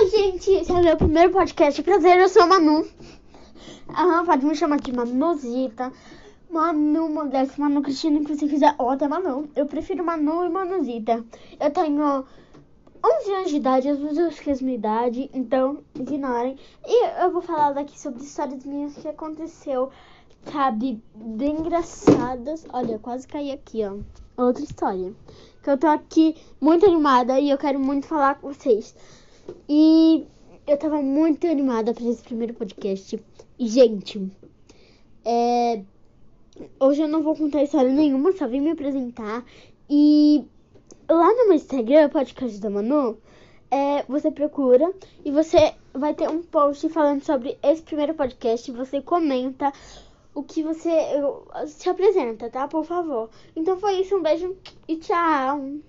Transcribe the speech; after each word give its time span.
Oi, 0.00 0.08
gente! 0.08 0.50
Esse 0.52 0.72
é 0.72 0.74
o 0.74 0.82
meu 0.82 0.96
primeiro 0.96 1.30
podcast. 1.30 1.82
Prazer, 1.82 2.18
eu 2.18 2.28
sou 2.30 2.44
a 2.44 2.46
Manu. 2.46 2.86
Aham, 3.90 4.24
pode 4.24 4.46
me 4.46 4.56
chamar 4.56 4.80
de 4.80 4.94
Manuzita. 4.94 5.92
Manu 6.50 7.10
Modesto, 7.10 7.60
Manu 7.60 7.82
Cristina, 7.82 8.18
que 8.20 8.34
você 8.34 8.48
quiser. 8.48 8.74
Ou 8.78 8.88
até 8.88 9.06
Manu. 9.06 9.50
Eu 9.54 9.66
prefiro 9.66 10.02
Manu 10.02 10.46
e 10.46 10.48
Manuzita. 10.48 11.22
Eu 11.60 11.70
tenho 11.70 12.24
11 13.04 13.34
anos 13.34 13.50
de 13.50 13.56
idade, 13.56 13.90
as 13.90 13.98
pessoas 13.98 14.40
que 14.40 14.48
a 14.48 14.52
mesma 14.54 14.70
idade, 14.70 15.30
então 15.34 15.80
ignorem. 15.94 16.56
E 16.86 17.22
eu 17.22 17.30
vou 17.30 17.42
falar 17.42 17.72
daqui 17.72 18.00
sobre 18.00 18.22
histórias 18.22 18.64
minhas 18.64 18.94
que 18.94 19.06
aconteceu, 19.06 19.90
sabe, 20.50 20.98
bem 21.14 21.58
engraçadas. 21.58 22.66
Olha, 22.72 22.92
eu 22.92 23.00
quase 23.00 23.28
caí 23.28 23.52
aqui, 23.52 23.82
ó. 23.84 23.98
Outra 24.42 24.64
história. 24.64 25.12
Que 25.62 25.68
eu 25.68 25.76
tô 25.76 25.88
aqui 25.88 26.36
muito 26.58 26.86
animada 26.86 27.38
e 27.38 27.50
eu 27.50 27.58
quero 27.58 27.78
muito 27.78 28.06
falar 28.06 28.36
com 28.36 28.50
vocês. 28.50 28.94
E 29.68 30.26
eu 30.66 30.76
tava 30.76 31.00
muito 31.02 31.46
animada 31.46 31.92
para 31.92 32.04
esse 32.04 32.22
primeiro 32.22 32.54
podcast. 32.54 33.18
E, 33.58 33.68
gente, 33.68 34.30
é... 35.24 35.82
hoje 36.78 37.02
eu 37.02 37.08
não 37.08 37.22
vou 37.22 37.36
contar 37.36 37.62
história 37.62 37.90
nenhuma, 37.90 38.32
só 38.32 38.46
vim 38.46 38.60
me 38.60 38.70
apresentar. 38.70 39.44
E 39.88 40.44
lá 41.08 41.28
no 41.34 41.46
meu 41.48 41.54
Instagram, 41.54 42.08
podcast 42.08 42.60
da 42.60 42.70
Manu, 42.70 43.18
é, 43.70 44.02
você 44.04 44.30
procura 44.30 44.92
e 45.24 45.30
você 45.30 45.74
vai 45.92 46.14
ter 46.14 46.28
um 46.28 46.42
post 46.42 46.88
falando 46.88 47.22
sobre 47.22 47.58
esse 47.62 47.82
primeiro 47.82 48.14
podcast. 48.14 48.70
Você 48.72 49.00
comenta 49.00 49.72
o 50.34 50.42
que 50.42 50.62
você 50.62 50.90
se 51.66 51.88
apresenta, 51.88 52.48
tá? 52.50 52.68
Por 52.68 52.84
favor. 52.84 53.30
Então 53.54 53.78
foi 53.78 54.00
isso, 54.00 54.16
um 54.16 54.22
beijo 54.22 54.56
e 54.88 54.96
tchau. 54.96 55.70